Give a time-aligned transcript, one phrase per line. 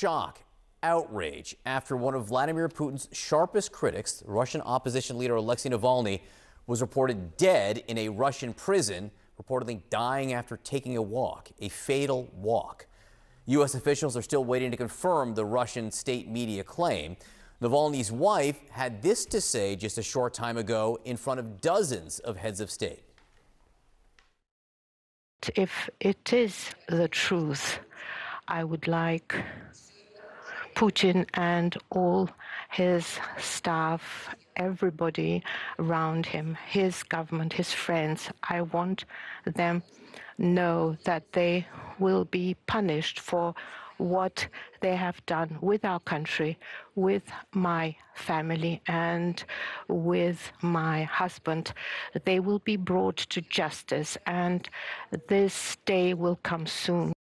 [0.00, 0.42] shock,
[0.82, 6.22] outrage after one of Vladimir Putin's sharpest critics, Russian opposition leader Alexei Navalny,
[6.66, 9.10] was reported dead in a Russian prison,
[9.42, 12.86] reportedly dying after taking a walk, a fatal walk.
[13.46, 13.74] U.S.
[13.74, 17.16] officials are still waiting to confirm the Russian state media claim.
[17.60, 22.20] Navalny's wife had this to say just a short time ago in front of dozens
[22.20, 23.02] of heads of state.
[25.56, 27.80] If it is the truth,
[28.48, 29.36] I would like
[30.74, 32.28] Putin and all
[32.70, 35.42] his staff, everybody
[35.78, 39.04] around him, his government, his friends, I want
[39.44, 39.82] them
[40.38, 41.66] know that they
[41.98, 43.54] will be punished for
[43.98, 44.48] what
[44.80, 46.58] they have done with our country,
[46.94, 49.44] with my family, and
[49.88, 51.74] with my husband.
[52.24, 54.68] They will be brought to justice, and
[55.28, 57.12] this day will come soon.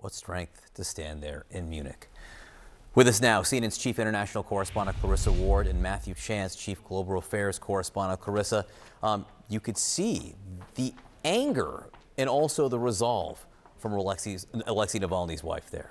[0.00, 2.08] What strength to stand there in Munich.
[2.94, 7.58] With us now, CNN's chief international correspondent Clarissa Ward and Matthew Chance, chief global affairs
[7.58, 8.64] correspondent Clarissa.
[9.02, 10.34] Um, you could see
[10.74, 10.92] the
[11.24, 13.44] anger and also the resolve
[13.78, 15.90] from Alexei, Alexei Navalny's wife there.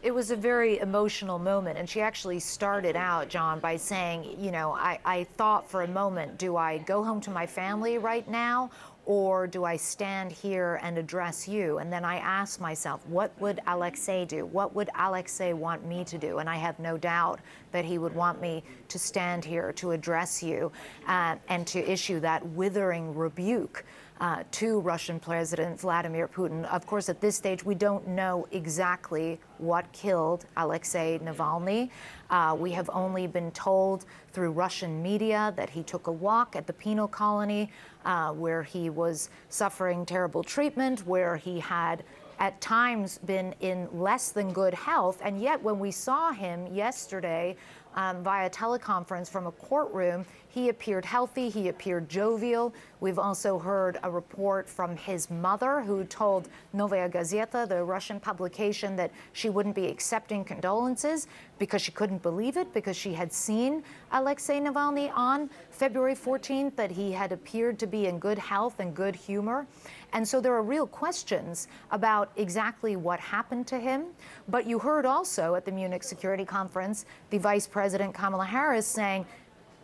[0.00, 4.52] It was a very emotional moment, and she actually started out, John, by saying, you
[4.52, 8.26] know, I, I thought for a moment, do I go home to my family right
[8.28, 8.70] now,
[9.08, 11.78] or do I stand here and address you?
[11.78, 14.44] And then I ask myself, what would Alexei do?
[14.44, 16.40] What would Alexei want me to do?
[16.40, 17.40] And I have no doubt
[17.72, 20.70] that he would want me to stand here to address you
[21.06, 23.82] uh, and to issue that withering rebuke
[24.20, 26.64] uh, to Russian President Vladimir Putin.
[26.66, 31.90] Of course, at this stage, we don't know exactly what killed Alexei Navalny.
[32.30, 36.66] Uh, we have only been told through Russian media that he took a walk at
[36.66, 37.70] the penal colony
[38.04, 42.02] uh, where he was suffering terrible treatment, where he had
[42.38, 45.20] at times been in less than good health.
[45.24, 47.56] And yet, when we saw him yesterday
[47.98, 52.72] um, via teleconference from a courtroom, he appeared healthy, he appeared jovial.
[53.00, 58.94] We've also heard a report from his mother who told Novaya Gazeta, the Russian publication,
[58.96, 61.26] that she wouldn't be accepting condolences
[61.58, 63.82] because she couldn't believe it, because she had seen
[64.12, 68.94] Alexei Navalny on February 14th, that he had appeared to be in good health and
[68.94, 69.66] good humor.
[70.12, 74.06] And so there are real questions about exactly what happened to him.
[74.48, 79.26] But you heard also at the Munich Security Conference the Vice President Kamala Harris saying,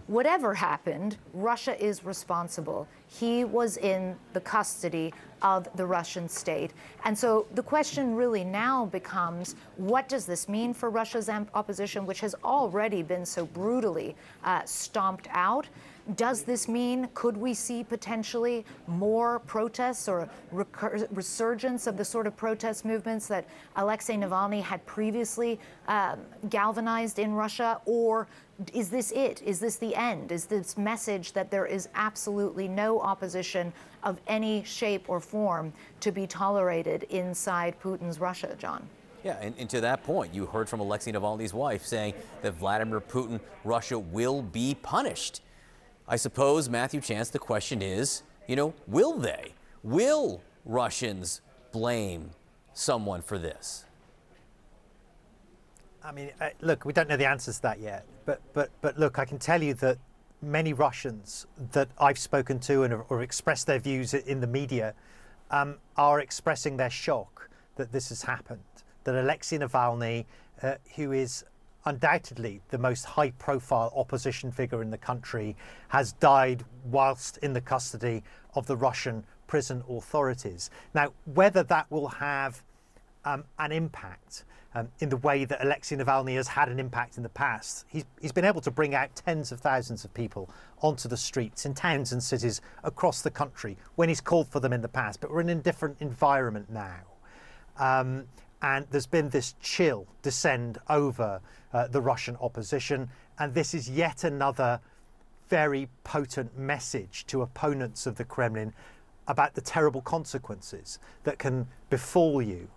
[0.07, 2.87] whatever happened, Russia is responsible.
[3.19, 5.13] He was in the custody
[5.45, 6.73] of the Russian state.
[7.05, 12.21] And so the question really now becomes what does this mean for Russia's opposition, which
[12.21, 15.69] has already been so brutally uh, stomped out?
[16.17, 22.37] Does this mean, could we see potentially more protests or resurgence of the sort of
[22.37, 25.59] protest movements that Alexei Navalny had previously
[25.89, 26.21] um,
[26.51, 27.81] galvanized in Russia?
[27.87, 28.29] Or
[28.73, 29.43] is this it?
[29.43, 30.31] Is this the end?
[30.31, 33.73] Is this message that there is absolutely no opposition
[34.03, 38.87] of any shape or form to be tolerated inside Putin's Russia, John?
[39.23, 43.01] Yeah, and, and, to that point, you heard from Alexei Navalny's wife saying that Vladimir
[43.01, 45.41] Putin, Russia will be punished.
[46.07, 49.55] I suppose, Matthew Chance, the question is, you know, will they?
[49.83, 51.41] Will Russians
[51.73, 52.31] blame
[52.75, 53.87] someone for this?
[56.05, 58.05] I mean, uh, look, we don't know the answers to that yet.
[58.27, 59.97] But, but, but look, I can tell you that
[60.45, 64.95] many Russians that I've spoken to and or expressed their views in the media
[65.51, 68.61] um, are expressing their shock that this has happened.
[69.05, 70.25] That Alexei Navalny,
[70.63, 71.45] uh, who is
[71.87, 75.57] undoubtedly the most high profile opposition figure in the country,
[75.89, 78.23] has died whilst in the custody
[78.55, 80.71] of the Russian prison authorities.
[80.95, 82.63] Now, whether that will have
[83.25, 84.45] um, an impact
[84.75, 88.05] um, in the way that Alexei Navalny has had an impact in the past, he's,
[88.21, 90.51] he's been able to bring out tens of thousands of people
[90.83, 94.73] onto the streets in towns and cities across the country when he's called for them
[94.73, 95.21] in the past.
[95.21, 97.01] But we're in a different environment now.
[97.79, 98.25] Um,
[98.63, 101.41] and there's been this chill descend over
[101.73, 103.11] uh, the Russian opposition.
[103.39, 104.81] And this is yet another
[105.49, 108.73] very potent message to opponents of the Kremlin
[109.29, 112.69] about the terrible consequences that can befall you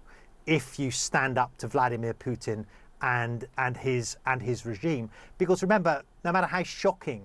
[0.47, 2.65] if you stand up to Vladimir Putin
[3.01, 5.09] and and his and his regime.
[5.38, 7.23] Because remember, no matter how shocking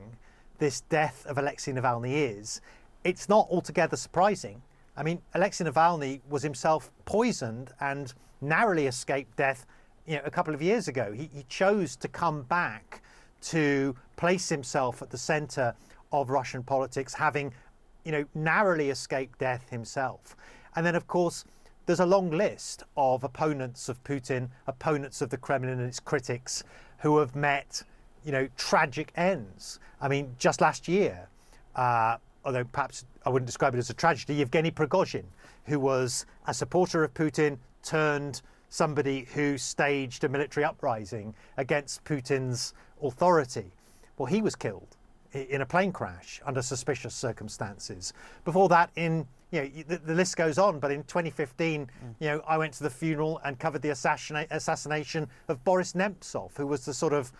[0.59, 2.61] this death of Alexei Navalny is,
[3.05, 4.61] it's not altogether surprising.
[4.97, 9.67] I mean, Alexei Navalny was himself poisoned and narrowly escaped death
[10.07, 11.13] you know, a couple of years ago.
[11.13, 13.03] He, he chose to come back
[13.43, 15.75] to place himself at the center
[16.13, 17.53] of Russian politics, having
[18.05, 20.37] you know, narrowly escaped death himself.
[20.77, 21.45] And then, of course,
[21.87, 26.63] there's a long list of opponents of Putin, opponents of the Kremlin and its critics,
[26.99, 27.83] who have met,
[28.25, 29.81] you know, tragic ends.
[30.01, 31.29] I mean, just last year,
[31.75, 35.25] uh, although perhaps I wouldn't describe it as a tragedy, Yevgeny Prigozhin,
[35.65, 42.75] who was a supporter of Putin, turned somebody who staged a military uprising against Putin's
[43.03, 43.73] authority.
[44.17, 44.97] Well, he was killed
[45.33, 48.13] in a plane crash under suspicious circumstances.
[48.45, 50.81] Before that, in you know, the, the, list goes on.
[50.81, 51.89] But in 2015, mm.
[52.21, 56.57] you know, I went to the funeral and covered the assassination, assassination of Boris Nemtsov,
[56.57, 57.33] who was the sort of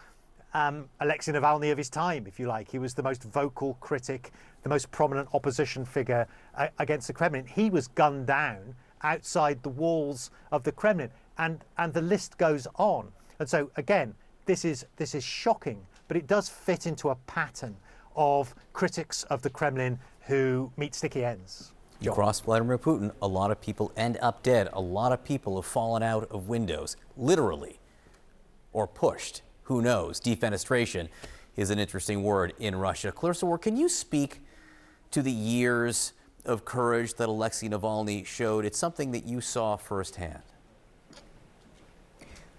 [0.55, 2.71] um, Alexei Navalny of his time, if you like.
[2.71, 7.47] He was the most vocal critic, the most prominent opposition figure uh, against the Kremlin.
[7.47, 12.67] He was gunned down outside the walls of the Kremlin, and and the list goes
[12.77, 13.11] on.
[13.39, 17.75] And so again, this is this is shocking, but it does fit into a pattern
[18.17, 21.73] of critics of the Kremlin who meet sticky ends.
[22.01, 24.69] You cross Vladimir Putin, a lot of people end up dead.
[24.75, 27.81] A lot of people have fallen out of windows, literally,
[28.75, 29.41] or pushed.
[29.63, 30.21] Who knows?
[30.21, 31.09] Defenestration
[31.57, 33.11] is an interesting word in Russia.
[33.11, 34.43] Clarissa Ward, can you speak
[35.13, 36.13] to the years
[36.45, 38.67] of courage that Alexei Navalny showed?
[38.67, 40.43] It's something that you saw firsthand.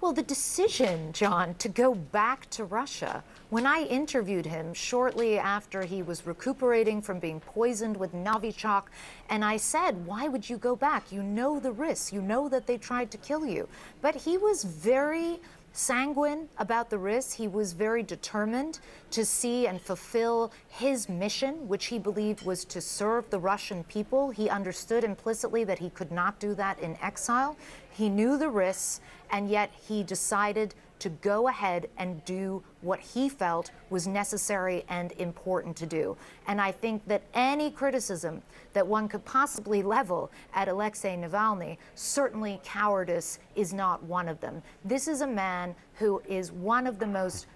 [0.03, 5.83] Well, the decision, John, to go back to Russia, when I interviewed him shortly after
[5.83, 8.87] he was recuperating from being poisoned with Novichok,
[9.29, 11.09] and I said, Why would you go back?
[11.13, 13.69] You know the risks, you know that they tried to kill you.
[14.01, 15.39] But he was very
[15.73, 17.33] sanguine about the risks.
[17.33, 18.79] He was very determined
[19.11, 24.29] to see and fulfill his mission, which he believed was to serve the Russian people.
[24.29, 27.57] He understood implicitly that he could not do that in exile.
[27.93, 29.01] He knew the risks,
[29.31, 35.11] and yet he decided to go ahead and do what he felt was necessary and
[35.13, 36.15] important to do.
[36.47, 38.41] And I think that any criticism
[38.71, 44.63] that one could possibly level at Alexei Navalny, certainly cowardice is not one of them.
[44.85, 47.47] This is a man who is one of the most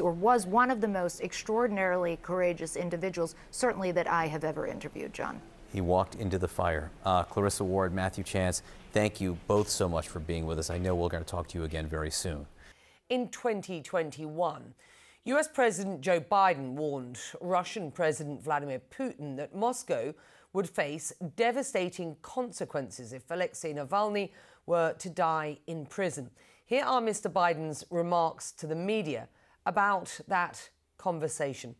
[0.00, 5.14] or was one of the most extraordinarily courageous individuals, certainly that I have ever interviewed,
[5.14, 5.40] John.
[5.72, 6.90] He walked into the fire.
[7.04, 8.62] Uh, Clarissa Ward, Matthew Chance,
[8.92, 10.70] thank you both so much for being with us.
[10.70, 12.46] I know we're going to talk to you again very soon
[13.10, 14.74] in 2021.
[15.24, 20.14] US President Joe Biden warned Russian President Vladimir Putin that Moscow
[20.52, 24.30] would face devastating consequences if Alexei Navalny
[24.66, 26.30] were to die in prison.
[26.64, 27.30] Here are Mr.
[27.30, 29.28] Biden's remarks to the media
[29.66, 31.74] about that conversation.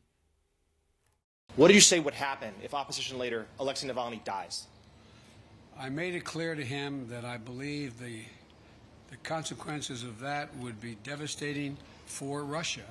[1.56, 4.67] What do you say would happen if opposition leader Alexei Navalny dies?
[5.79, 8.23] I made it clear to him that I believe the
[9.11, 11.76] the consequences of that would be devastating
[12.06, 12.85] for Russia.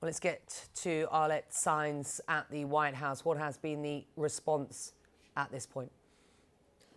[0.00, 3.24] Well, let's get to Arlette Saenz at the White House.
[3.24, 4.94] What has been the response
[5.36, 5.92] at this point?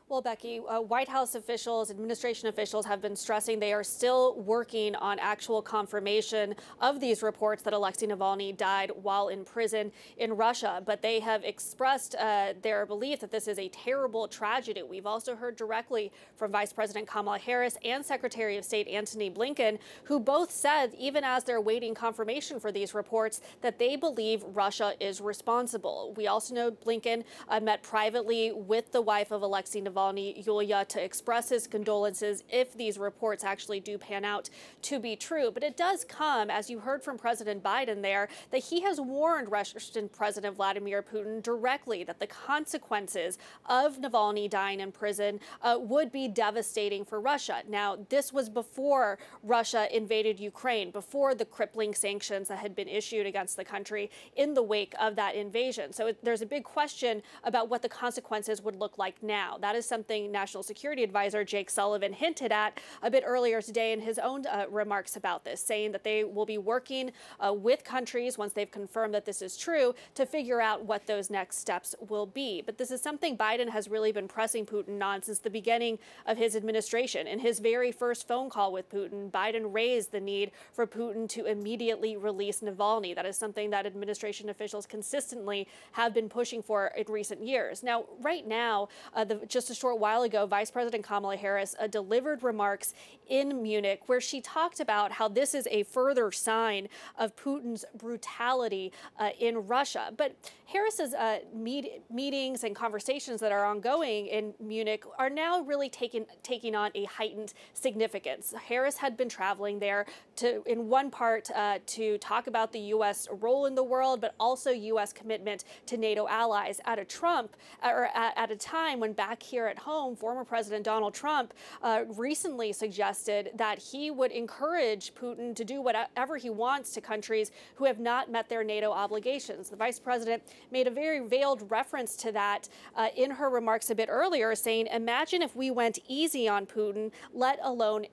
[0.09, 4.95] Well, Becky, uh, White House officials, administration officials have been stressing they are still working
[4.95, 10.81] on actual confirmation of these reports that Alexei Navalny died while in prison in Russia.
[10.86, 14.81] But they have expressed uh, their belief that this is a terrible tragedy.
[14.81, 19.77] We've also heard directly from Vice President Kamala Harris and Secretary of State Antony Blinken,
[20.06, 24.94] who both said, even as they're waiting confirmation for these reports, that they believe Russia
[25.01, 26.13] is responsible.
[26.15, 29.97] We also know Blinken uh, met privately with the wife of Alexei Navalny.
[29.98, 34.50] Navalny, Yulia, to express his condolences if these reports actually do pan out
[34.84, 35.51] to be true.
[35.51, 39.51] But it does come, as you heard from President Biden there, that he has warned
[39.51, 46.12] Russian President Vladimir Putin directly that the consequences of Navalny dying in prison uh, would
[46.12, 47.63] be devastating for Russia.
[47.68, 53.25] Now, this was before Russia invaded Ukraine, before the crippling sanctions that had been issued
[53.25, 55.92] against the country in the wake of that invasion.
[55.92, 59.58] So it, there's a big question about what the consequences would look like now.
[59.60, 64.01] That is something National Security Advisor Jake Sullivan hinted at a bit earlier today in
[64.01, 68.38] his own uh, remarks about this, saying that they will be working uh, with countries
[68.38, 72.25] once they've confirmed that this is true to figure out what those next steps will
[72.25, 72.62] be.
[72.62, 76.38] But this is something Biden has really been pressing Putin on since the beginning of
[76.38, 77.27] his administration.
[77.27, 81.46] In his very first phone call with Putin, Biden raised the need for Putin to
[81.46, 83.15] immediately release Navalny.
[83.15, 87.84] That is something that administration officials consistently have been pushing for in recent years.
[87.84, 89.46] Now, right now, uh, the
[89.77, 92.93] Short while ago, Vice President Kamala Harris uh, delivered remarks
[93.27, 98.91] in Munich where she talked about how this is a further sign of Putin's brutality
[99.19, 100.12] uh, in Russia.
[100.15, 105.89] But Harris's uh, meet meetings and conversations that are ongoing in Munich are now really
[105.89, 108.53] taking taking on a heightened significance.
[108.67, 110.05] Harris had been traveling there
[110.38, 113.27] to, in one part, uh, to talk about the U.S.
[113.31, 115.13] role in the world, but also U.S.
[115.13, 116.81] commitment to NATO allies.
[116.86, 120.83] At a Trump, or at, at a time when back here at home, former President
[120.83, 126.91] Donald Trump uh, recently suggested that he would encourage Putin to do whatever he wants
[126.93, 129.69] to countries who have not met their NATO obligations.
[129.69, 133.95] The vice president made a very veiled reference to that uh, in her remarks a
[133.95, 138.05] bit earlier, saying, Imagine if we went easy on Putin, let alone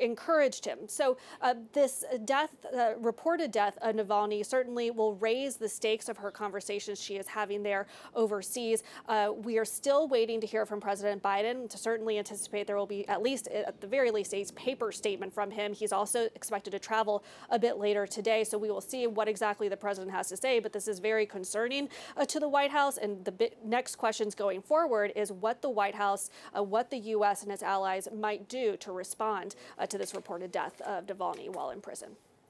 [0.00, 0.78] encouraged him.
[0.86, 6.16] So, uh, this death, uh, reported death of Navalny, certainly will raise the stakes of
[6.18, 8.82] her conversations she is having there overseas.
[9.08, 11.68] Uh, we are still waiting to hear from President Biden.
[11.70, 15.32] To certainly anticipate there will be at least, at the very least, a paper statement
[15.32, 15.72] from him.
[15.72, 19.68] He's also expected to travel a bit later today, so we will see what exactly
[19.68, 20.60] the president has to say.
[20.60, 22.96] But this is very concerning uh, to the White House.
[22.96, 27.42] And the next questions going forward is what the White House, uh, what the U.S.
[27.42, 31.70] and its allies might do to respond Uh, to this reported death of Navalny while
[31.70, 32.16] in prison.